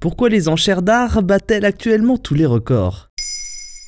Pourquoi 0.00 0.28
les 0.28 0.48
enchères 0.48 0.82
d'art 0.82 1.24
battent-elles 1.24 1.64
actuellement 1.64 2.18
tous 2.18 2.34
les 2.34 2.46
records? 2.46 3.08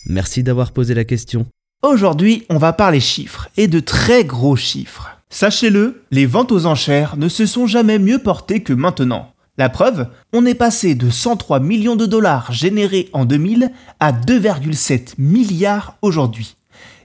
Merci 0.06 0.42
d'avoir 0.42 0.72
posé 0.72 0.92
la 0.92 1.04
question. 1.04 1.46
Aujourd'hui, 1.84 2.44
on 2.50 2.58
va 2.58 2.72
parler 2.72 2.98
chiffres, 2.98 3.48
et 3.56 3.68
de 3.68 3.78
très 3.78 4.24
gros 4.24 4.56
chiffres. 4.56 5.10
Sachez-le, 5.28 6.02
les 6.10 6.26
ventes 6.26 6.50
aux 6.50 6.66
enchères 6.66 7.16
ne 7.16 7.28
se 7.28 7.46
sont 7.46 7.68
jamais 7.68 8.00
mieux 8.00 8.18
portées 8.18 8.64
que 8.64 8.72
maintenant. 8.72 9.32
La 9.56 9.68
preuve, 9.68 10.08
on 10.32 10.46
est 10.46 10.56
passé 10.56 10.96
de 10.96 11.10
103 11.10 11.60
millions 11.60 11.94
de 11.94 12.06
dollars 12.06 12.50
générés 12.50 13.08
en 13.12 13.24
2000 13.24 13.70
à 14.00 14.10
2,7 14.10 15.14
milliards 15.16 15.96
aujourd'hui. 16.02 16.56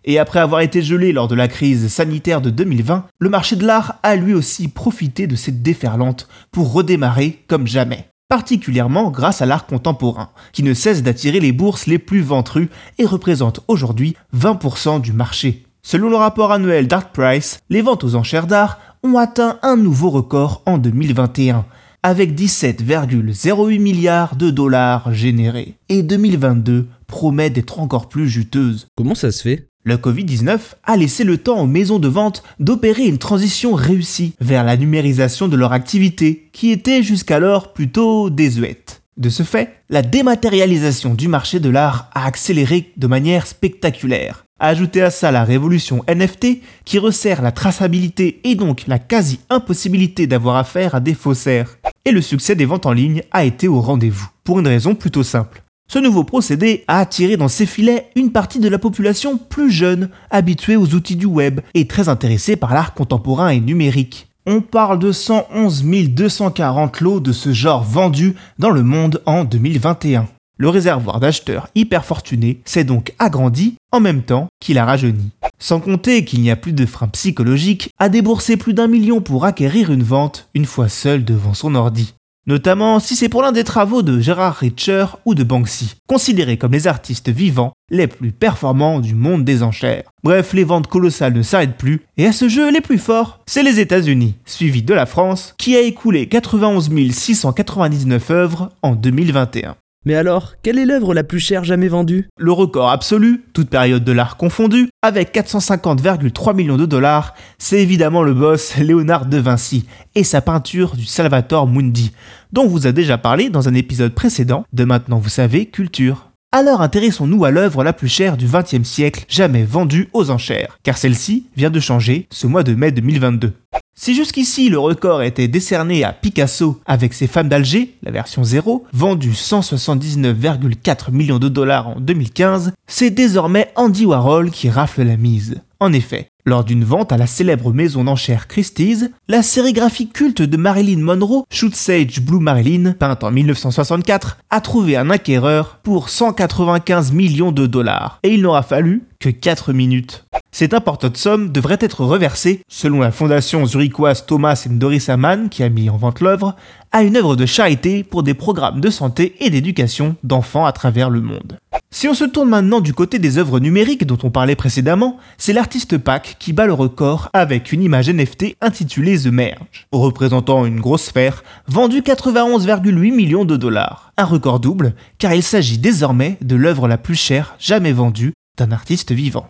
Et 0.04 0.18
après 0.18 0.40
avoir 0.40 0.62
été 0.62 0.82
gelé 0.82 1.12
lors 1.12 1.28
de 1.28 1.36
la 1.36 1.48
crise 1.48 1.90
sanitaire 1.90 2.42
de 2.42 2.50
2020, 2.50 3.06
le 3.20 3.30
marché 3.30 3.56
de 3.56 3.68
l'art 3.68 4.00
a 4.02 4.16
lui 4.16 4.34
aussi 4.34 4.68
profité 4.68 5.28
de 5.28 5.36
cette 5.36 5.62
déferlante 5.62 6.28
pour 6.52 6.74
redémarrer 6.74 7.44
comme 7.48 7.68
jamais 7.68 8.10
particulièrement 8.28 9.12
grâce 9.12 9.42
à 9.42 9.46
l'art 9.46 9.66
contemporain, 9.66 10.30
qui 10.52 10.64
ne 10.64 10.74
cesse 10.74 11.04
d'attirer 11.04 11.40
les 11.40 11.52
bourses 11.52 11.88
les 11.88 12.00
plus 12.00 12.22
ventrues 12.22 12.70
et 12.98 13.06
représente 13.06 13.62
aujourd'hui 13.68 14.16
20% 14.36 15.02
du 15.02 15.14
marché. 15.14 15.66
Selon 15.84 16.10
le 16.10 16.16
rapport 16.16 16.52
annuel 16.52 16.88
d'Art 16.88 17.12
Price, 17.12 17.60
les 17.70 17.82
ventes 17.82 18.04
aux 18.04 18.16
enchères 18.16 18.48
d'art 18.48 18.80
ont 19.04 19.18
atteint 19.18 19.60
un 19.62 19.78
nouveau 19.78 20.10
record 20.10 20.64
en 20.66 20.80
2021, 20.80 21.66
avec 22.02 22.34
17,08 22.34 23.80
milliards 23.80 24.36
de 24.36 24.50
dollars 24.50 25.14
générés. 25.14 25.76
Et 25.90 26.02
2022 26.02 26.88
promet 27.08 27.50
d'être 27.50 27.80
encore 27.80 28.10
plus 28.10 28.28
juteuse. 28.28 28.88
Comment 28.96 29.16
ça 29.16 29.32
se 29.32 29.44
fait? 29.44 29.68
Le 29.86 29.98
Covid-19 29.98 30.60
a 30.84 30.98
laissé 30.98 31.24
le 31.24 31.38
temps 31.38 31.62
aux 31.62 31.68
maisons 31.68 32.00
de 32.00 32.08
vente 32.08 32.44
d'opérer 32.60 33.06
une 33.06 33.20
transition 33.20 33.76
réussie 33.76 34.34
vers 34.42 34.64
la 34.64 34.78
numérisation 34.78 35.48
de 35.48 35.56
leur 35.56 35.74
activité, 35.74 36.50
qui 36.52 36.72
était 36.72 37.04
jusqu'alors 37.04 37.72
plutôt 37.72 38.32
désuète. 38.32 39.04
De 39.18 39.30
ce 39.30 39.44
fait, 39.44 39.76
la 39.90 40.02
dématérialisation 40.02 41.14
du 41.14 41.28
marché 41.28 41.60
de 41.60 41.70
l'art 41.70 42.10
a 42.16 42.26
accéléré 42.26 42.92
de 42.98 43.08
manière 43.08 43.46
spectaculaire. 43.48 44.44
Ajoutez 44.60 45.04
à 45.04 45.12
ça 45.12 45.32
la 45.32 45.44
révolution 45.44 46.04
NFT 46.10 46.62
qui 46.84 46.98
resserre 46.98 47.42
la 47.42 47.52
traçabilité 47.52 48.42
et 48.44 48.56
donc 48.56 48.88
la 48.88 49.00
quasi-impossibilité 49.00 50.28
d'avoir 50.28 50.56
affaire 50.56 50.96
à 50.96 51.00
des 51.00 51.14
faussaires. 51.14 51.78
Et 52.06 52.12
le 52.12 52.22
succès 52.22 52.56
des 52.56 52.66
ventes 52.66 52.86
en 52.86 52.92
ligne 52.92 53.22
a 53.32 53.46
été 53.46 53.68
au 53.68 53.82
rendez-vous, 53.82 54.30
pour 54.44 54.60
une 54.60 54.68
raison 54.68 54.96
plutôt 54.96 55.24
simple. 55.24 55.65
Ce 55.88 56.00
nouveau 56.00 56.24
procédé 56.24 56.84
a 56.88 57.00
attiré 57.00 57.38
dans 57.38 57.48
ses 57.48 57.66
filets 57.66 58.10
une 58.16 58.32
partie 58.32 58.60
de 58.60 58.68
la 58.68 58.80
population 58.80 59.38
plus 59.38 59.70
jeune, 59.70 60.10
habituée 60.32 60.76
aux 60.76 60.94
outils 60.96 61.16
du 61.16 61.28
web 61.28 61.62
et 61.74 61.88
très 61.88 62.10
intéressée 62.10 62.56
par 62.56 62.74
l'art 62.74 62.94
contemporain 62.94 63.50
et 63.50 63.60
numérique. 63.60 64.28
On 64.48 64.62
parle 64.62 65.00
de 65.00 65.12
111 65.12 65.84
240 66.10 67.02
lots 67.02 67.20
de 67.20 67.32
ce 67.32 67.54
genre 67.54 67.84
vendus 67.84 68.36
dans 68.60 68.72
le 68.72 68.84
monde 68.84 69.22
en 69.26 69.44
2021. 69.44 70.28
Le 70.58 70.70
réservoir 70.70 71.20
d'acheteurs 71.20 71.68
hyper 71.76 72.06
fortunés 72.06 72.62
s'est 72.66 72.84
donc 72.84 73.14
agrandi 73.20 73.76
en 73.92 74.00
même 74.00 74.24
temps 74.24 74.48
qu'il 74.60 74.78
a 74.78 74.86
rajeuni. 74.86 75.32
Sans 75.60 75.80
compter 75.80 76.26
qu'il 76.26 76.42
n'y 76.42 76.52
a 76.52 76.56
plus 76.56 76.74
de 76.74 76.86
frein 76.86 77.08
psychologique 77.10 77.90
à 78.00 78.10
débourser 78.10 78.56
plus 78.58 78.74
d'un 78.74 78.88
million 78.88 79.22
pour 79.22 79.46
acquérir 79.46 79.92
une 79.92 80.04
vente 80.04 80.50
une 80.54 80.66
fois 80.66 80.90
seul 80.90 81.26
devant 81.26 81.54
son 81.54 81.76
ordi 81.76 82.14
notamment 82.48 83.00
si 83.00 83.16
c'est 83.16 83.30
pour 83.30 83.42
l'un 83.42 83.52
des 83.52 83.64
travaux 83.64 84.02
de 84.02 84.20
Gerard 84.20 84.56
Richer 84.56 85.06
ou 85.26 85.36
de 85.36 85.44
Banksy, 85.44 85.96
considérés 86.08 86.58
comme 86.58 86.72
les 86.72 86.88
artistes 86.88 87.30
vivants 87.30 87.74
les 87.90 88.08
plus 88.08 88.32
performants 88.32 89.00
du 89.00 89.16
monde 89.16 89.44
des 89.44 89.64
enchères. 89.64 90.12
Bref, 90.24 90.54
les 90.54 90.64
ventes 90.64 90.88
colossales 90.88 91.34
ne 91.34 91.42
s'arrêtent 91.42 91.78
plus, 91.78 92.02
et 92.18 92.26
à 92.26 92.32
ce 92.32 92.50
jeu, 92.50 92.72
les 92.72 92.82
plus 92.82 92.98
forts, 92.98 93.42
c'est 93.46 93.64
les 93.64 93.80
États-Unis, 93.80 94.36
suivi 94.46 94.82
de 94.82 94.94
la 94.94 95.06
France, 95.06 95.54
qui 95.58 95.76
a 95.76 95.82
écoulé 95.82 96.28
91 96.28 96.90
699 97.12 98.32
œuvres 98.32 98.70
en 98.82 98.96
2021. 98.96 99.76
Mais 100.06 100.14
alors, 100.14 100.54
quelle 100.62 100.78
est 100.78 100.86
l'œuvre 100.86 101.16
la 101.16 101.24
plus 101.24 101.40
chère 101.40 101.64
jamais 101.64 101.88
vendue? 101.88 102.30
Le 102.38 102.52
record 102.52 102.92
absolu, 102.92 103.44
toute 103.54 103.72
période 103.72 104.04
de 104.04 104.12
l'art 104.12 104.38
confondue, 104.38 104.90
avec 105.02 105.34
450,3 105.34 106.56
millions 106.56 106.78
de 106.78 106.86
dollars, 106.86 107.34
c'est 107.58 107.82
évidemment 107.82 108.22
le 108.22 108.36
boss 108.36 108.78
Léonard 108.78 109.26
de 109.26 109.38
Vinci 109.38 109.88
et 110.14 110.24
sa 110.24 110.42
peinture 110.42 110.96
du 110.96 111.06
Salvator 111.06 111.66
Mundi, 111.66 112.12
dont 112.52 112.68
vous 112.68 112.86
a 112.86 112.92
déjà 112.92 113.18
parlé 113.18 113.50
dans 113.50 113.68
un 113.68 113.74
épisode 113.74 114.14
précédent 114.14 114.64
de 114.74 114.84
Maintenant 114.84 115.18
vous 115.18 115.30
savez, 115.30 115.66
Culture. 115.66 116.30
Alors 116.52 116.82
intéressons-nous 116.82 117.44
à 117.44 117.52
l'œuvre 117.52 117.84
la 117.84 117.92
plus 117.92 118.08
chère 118.08 118.38
du 118.38 118.46
XXe 118.46 118.88
siècle 118.88 119.26
jamais 119.28 119.64
vendue 119.64 120.10
aux 120.14 120.30
enchères, 120.30 120.78
car 120.84 120.98
celle-ci 120.98 121.48
vient 121.58 121.72
de 121.72 121.80
changer 121.80 122.28
ce 122.30 122.46
mois 122.46 122.64
de 122.64 122.76
mai 122.76 122.92
2022. 122.92 123.54
Si 123.98 124.14
jusqu'ici 124.14 124.68
le 124.68 124.78
record 124.78 125.24
était 125.24 125.48
décerné 125.48 126.04
à 126.04 126.12
Picasso 126.12 126.82
avec 126.86 127.14
ses 127.14 127.28
femmes 127.28 127.48
d'Alger, 127.48 127.96
la 128.04 128.12
version 128.12 128.44
0, 128.44 128.86
vendue 128.92 129.32
179,4 129.32 131.12
millions 131.14 131.40
de 131.40 131.48
dollars 131.48 131.88
en 131.88 132.00
2015, 132.02 132.74
c'est 132.88 133.10
désormais 133.10 133.72
Andy 133.78 134.06
Warhol 134.06 134.52
qui 134.52 134.70
rafle 134.70 135.04
la 135.04 135.16
mise. 135.16 135.62
En 135.80 135.94
effet, 135.94 136.28
lors 136.46 136.64
d'une 136.64 136.84
vente 136.84 137.12
à 137.12 137.18
la 137.18 137.26
célèbre 137.26 137.74
maison 137.74 138.04
d'enchères 138.04 138.48
Christie's, 138.48 139.10
la 139.28 139.42
sérigraphie 139.42 140.10
culte 140.10 140.42
de 140.42 140.58
Marilyn 140.58 141.00
Monroe, 141.00 141.44
Shoot 141.50 141.76
Sage 141.76 142.22
Blue 142.22 142.40
Marilyn, 142.40 142.94
peinte 143.00 143.24
en 143.24 143.32
1964, 143.32 144.38
a 144.50 144.62
trouvé 144.62 144.96
un 144.96 145.10
acquéreur 145.10 145.80
pour 145.84 146.10
195 146.10 147.14
millions 147.14 147.52
de 147.52 147.66
dollars. 147.66 148.20
Et 148.24 148.34
il 148.34 148.42
n'aura 148.42 148.62
fallu 148.62 149.04
que 149.20 149.30
4 149.30 149.74
minutes. 149.74 150.25
Cette 150.58 150.74
importante 150.74 151.18
somme 151.18 151.52
devrait 151.52 151.80
être 151.82 152.06
reversée, 152.06 152.62
selon 152.70 153.02
la 153.02 153.12
fondation 153.12 153.66
zurichoise 153.66 154.26
Thomas 154.26 154.66
Doris 154.70 155.10
Amann 155.10 155.50
qui 155.50 155.64
a 155.64 155.70
mis 155.70 155.90
en 155.90 155.98
vente 155.98 156.22
l'œuvre, 156.22 156.56
à 156.94 157.04
une 157.04 157.18
œuvre 157.18 157.36
de 157.36 157.46
charité 157.46 158.06
pour 158.06 158.24
des 158.24 158.34
programmes 158.34 158.80
de 158.80 158.90
santé 158.90 159.36
et 159.42 159.50
d'éducation 159.50 160.16
d'enfants 160.24 160.66
à 160.66 160.72
travers 160.72 161.10
le 161.10 161.20
monde. 161.20 161.58
Si 161.92 162.08
on 162.08 162.14
se 162.14 162.24
tourne 162.24 162.48
maintenant 162.48 162.80
du 162.80 162.94
côté 162.94 163.20
des 163.20 163.38
œuvres 163.38 163.60
numériques 163.60 164.06
dont 164.06 164.18
on 164.24 164.32
parlait 164.32 164.56
précédemment, 164.56 165.18
c'est 165.38 165.52
l'artiste 165.52 165.98
Pac 165.98 166.38
qui 166.40 166.54
bat 166.54 166.68
le 166.68 166.72
record 166.72 167.28
avec 167.34 167.74
une 167.74 167.84
image 167.84 168.10
NFT 168.10 168.56
intitulée 168.62 169.20
The 169.20 169.34
Merge, 169.34 169.88
représentant 169.92 170.66
une 170.66 170.80
grosse 170.80 171.04
sphère, 171.04 171.44
vendue 171.68 172.00
91,8 172.00 173.14
millions 173.14 173.44
de 173.44 173.58
dollars. 173.58 174.14
Un 174.16 174.24
record 174.24 174.62
double, 174.62 174.96
car 175.18 175.34
il 175.34 175.44
s'agit 175.44 175.80
désormais 175.80 176.38
de 176.40 176.56
l'œuvre 176.56 176.88
la 176.88 176.98
plus 176.98 177.16
chère 177.16 177.56
jamais 177.60 177.92
vendue 177.92 178.32
d'un 178.58 178.72
artiste 178.72 179.12
vivant. 179.12 179.50